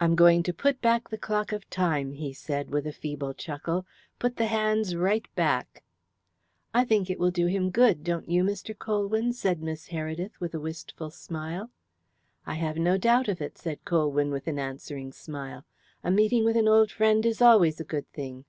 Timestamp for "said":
2.32-2.70, 9.34-9.60, 13.58-13.84